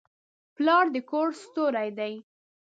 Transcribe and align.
پلار 0.55 0.85
د 0.93 0.95
کور 1.09 1.27
ستوری 1.41 1.89
دی. 1.99 2.13